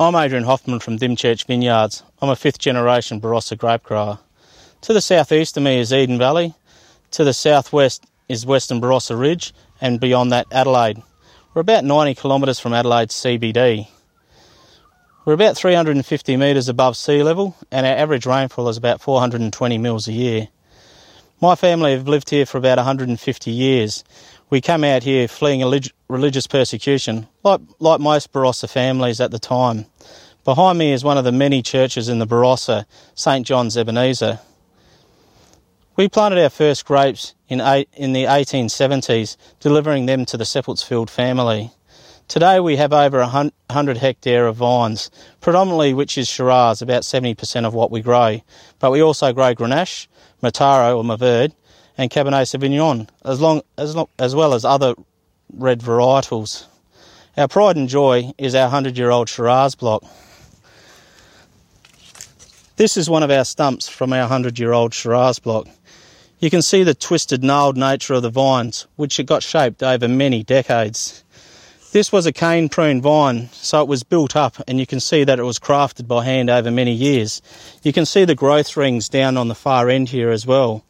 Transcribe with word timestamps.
I'm 0.00 0.14
Adrian 0.14 0.44
Hoffmann 0.44 0.78
from 0.78 0.96
Dimchurch 0.96 1.46
Vineyards. 1.46 2.04
I'm 2.22 2.28
a 2.28 2.36
fifth 2.36 2.58
generation 2.58 3.20
Barossa 3.20 3.58
grape 3.58 3.82
grower. 3.82 4.20
To 4.82 4.92
the 4.92 5.00
southeast 5.00 5.56
of 5.56 5.64
me 5.64 5.80
is 5.80 5.92
Eden 5.92 6.18
Valley. 6.18 6.54
To 7.10 7.24
the 7.24 7.34
southwest 7.34 8.04
is 8.28 8.46
Western 8.46 8.80
Barossa 8.80 9.18
Ridge, 9.18 9.52
and 9.80 9.98
beyond 9.98 10.30
that, 10.30 10.46
Adelaide. 10.52 11.02
We're 11.52 11.62
about 11.62 11.82
90 11.82 12.14
kilometres 12.14 12.60
from 12.60 12.74
Adelaide's 12.74 13.16
CBD. 13.16 13.88
We're 15.24 15.32
about 15.32 15.56
350 15.56 16.36
metres 16.36 16.68
above 16.68 16.96
sea 16.96 17.24
level, 17.24 17.56
and 17.72 17.84
our 17.84 17.96
average 17.96 18.24
rainfall 18.24 18.68
is 18.68 18.76
about 18.76 19.00
420 19.00 19.78
mils 19.78 20.06
a 20.06 20.12
year. 20.12 20.46
My 21.40 21.54
family 21.54 21.92
have 21.92 22.08
lived 22.08 22.30
here 22.30 22.44
for 22.46 22.58
about 22.58 22.78
150 22.78 23.50
years. 23.52 24.02
We 24.50 24.60
came 24.60 24.82
out 24.82 25.04
here 25.04 25.28
fleeing 25.28 25.60
religious 26.08 26.48
persecution, 26.48 27.28
like, 27.44 27.60
like 27.78 28.00
most 28.00 28.32
Barossa 28.32 28.68
families 28.68 29.20
at 29.20 29.30
the 29.30 29.38
time. 29.38 29.86
Behind 30.44 30.78
me 30.78 30.92
is 30.92 31.04
one 31.04 31.16
of 31.16 31.24
the 31.24 31.30
many 31.30 31.62
churches 31.62 32.08
in 32.08 32.18
the 32.18 32.26
Barossa, 32.26 32.86
St 33.14 33.46
John's 33.46 33.76
Ebenezer. 33.76 34.40
We 35.94 36.08
planted 36.08 36.42
our 36.42 36.50
first 36.50 36.84
grapes 36.84 37.34
in, 37.48 37.60
eight, 37.60 37.88
in 37.92 38.14
the 38.14 38.24
1870s, 38.24 39.36
delivering 39.60 40.06
them 40.06 40.24
to 40.26 40.36
the 40.36 40.44
Seppeltsfield 40.44 41.08
family. 41.08 41.70
Today 42.28 42.60
we 42.60 42.76
have 42.76 42.92
over 42.92 43.20
100 43.20 43.96
hectare 43.96 44.46
of 44.46 44.56
vines, 44.56 45.10
predominantly 45.40 45.94
which 45.94 46.18
is 46.18 46.28
Shiraz, 46.28 46.82
about 46.82 47.00
70% 47.02 47.64
of 47.64 47.72
what 47.72 47.90
we 47.90 48.02
grow. 48.02 48.42
But 48.78 48.90
we 48.90 49.02
also 49.02 49.32
grow 49.32 49.54
Grenache, 49.54 50.08
Mataro 50.42 50.98
or 50.98 51.04
Mourvèdre, 51.04 51.54
and 51.96 52.10
Cabernet 52.10 52.44
Sauvignon, 52.44 53.08
as, 53.24 53.40
long, 53.40 53.62
as, 53.78 53.96
long, 53.96 54.08
as 54.18 54.34
well 54.34 54.52
as 54.52 54.66
other 54.66 54.94
red 55.54 55.80
varietals. 55.80 56.66
Our 57.38 57.48
pride 57.48 57.76
and 57.76 57.88
joy 57.88 58.34
is 58.36 58.54
our 58.54 58.64
100 58.64 58.98
year 58.98 59.08
old 59.08 59.30
Shiraz 59.30 59.74
block. 59.74 60.04
This 62.76 62.98
is 62.98 63.08
one 63.08 63.22
of 63.22 63.30
our 63.30 63.46
stumps 63.46 63.88
from 63.88 64.12
our 64.12 64.20
100 64.20 64.58
year 64.58 64.74
old 64.74 64.92
Shiraz 64.92 65.38
block. 65.38 65.66
You 66.40 66.50
can 66.50 66.60
see 66.60 66.82
the 66.82 66.94
twisted, 66.94 67.42
gnarled 67.42 67.78
nature 67.78 68.12
of 68.12 68.22
the 68.22 68.28
vines, 68.28 68.86
which 68.96 69.18
it 69.18 69.24
got 69.24 69.42
shaped 69.42 69.82
over 69.82 70.06
many 70.06 70.44
decades. 70.44 71.24
This 71.90 72.12
was 72.12 72.26
a 72.26 72.32
cane 72.32 72.68
prune 72.68 73.00
vine, 73.00 73.48
so 73.52 73.80
it 73.80 73.88
was 73.88 74.02
built 74.02 74.36
up, 74.36 74.56
and 74.68 74.78
you 74.78 74.84
can 74.84 75.00
see 75.00 75.24
that 75.24 75.38
it 75.38 75.42
was 75.42 75.58
crafted 75.58 76.06
by 76.06 76.22
hand 76.22 76.50
over 76.50 76.70
many 76.70 76.92
years. 76.92 77.40
You 77.82 77.94
can 77.94 78.04
see 78.04 78.26
the 78.26 78.34
growth 78.34 78.76
rings 78.76 79.08
down 79.08 79.38
on 79.38 79.48
the 79.48 79.54
far 79.54 79.88
end 79.88 80.10
here 80.10 80.28
as 80.28 80.46
well. 80.46 80.84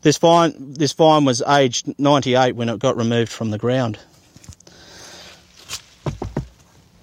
This 0.00 0.16
vine, 0.16 0.54
this 0.56 0.94
vine 0.94 1.26
was 1.26 1.42
aged 1.42 1.98
98 1.98 2.56
when 2.56 2.70
it 2.70 2.78
got 2.78 2.96
removed 2.96 3.30
from 3.30 3.50
the 3.50 3.58
ground. 3.58 3.98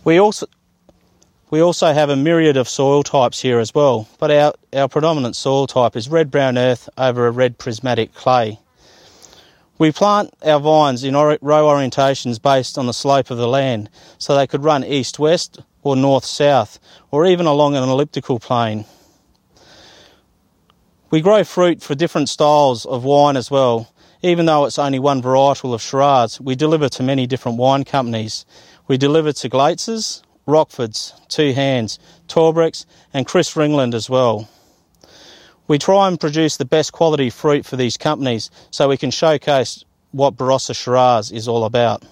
We 0.04 0.18
also, 0.18 0.48
we 1.52 1.62
also 1.62 1.94
have 1.94 2.10
a 2.10 2.16
myriad 2.16 2.58
of 2.58 2.68
soil 2.68 3.04
types 3.04 3.40
here 3.40 3.60
as 3.60 3.72
well, 3.72 4.08
but 4.18 4.32
our, 4.32 4.54
our 4.74 4.88
predominant 4.88 5.36
soil 5.36 5.68
type 5.68 5.96
is 5.96 6.10
red 6.10 6.32
brown 6.32 6.58
earth 6.58 6.90
over 6.98 7.28
a 7.28 7.32
red 7.32 7.60
prismatic 7.60 8.16
clay. 8.16 8.58
We 9.80 9.92
plant 9.92 10.34
our 10.44 10.60
vines 10.60 11.04
in 11.04 11.14
row 11.14 11.38
orientations 11.40 12.42
based 12.42 12.78
on 12.78 12.88
the 12.88 12.94
slope 12.94 13.30
of 13.30 13.38
the 13.38 13.48
land, 13.48 13.90
so 14.18 14.36
they 14.36 14.48
could 14.48 14.64
run 14.64 14.84
east 14.84 15.20
west 15.20 15.60
or 15.84 15.96
north 15.96 16.26
south, 16.26 16.80
or 17.12 17.26
even 17.26 17.46
along 17.46 17.76
an 17.76 17.84
elliptical 17.84 18.40
plane. 18.40 18.86
We 21.10 21.22
grow 21.22 21.44
fruit 21.44 21.82
for 21.82 21.96
different 21.96 22.28
styles 22.28 22.86
of 22.86 23.04
wine 23.04 23.38
as 23.38 23.50
well. 23.50 23.94
Even 24.24 24.48
though 24.48 24.66
it's 24.66 24.80
only 24.80 25.00
one 25.00 25.22
varietal 25.22 25.74
of 25.74 25.82
Shiraz, 25.82 26.42
we 26.42 26.56
deliver 26.56 26.90
to 26.90 27.04
many 27.04 27.28
different 27.28 27.60
wine 27.60 27.86
companies. 27.86 28.46
We 28.88 28.98
deliver 28.98 29.32
to 29.32 29.50
Glaetzers, 29.50 30.24
Rockfords, 30.48 31.14
Two 31.28 31.54
Hands, 31.54 32.00
Torbrecks, 32.28 32.86
and 33.14 33.28
Chris 33.28 33.54
Ringland 33.54 33.94
as 33.94 34.10
well. 34.10 34.50
We 35.68 35.78
try 35.78 36.08
and 36.08 36.20
produce 36.20 36.58
the 36.58 36.66
best 36.66 36.94
quality 36.94 37.30
fruit 37.30 37.66
for 37.66 37.76
these 37.76 37.98
companies 37.98 38.50
so 38.72 38.88
we 38.88 38.98
can 38.98 39.12
showcase 39.12 39.84
what 40.12 40.38
Barossa 40.38 40.76
Shiraz 40.76 41.32
is 41.32 41.48
all 41.48 41.66
about. 41.66 42.04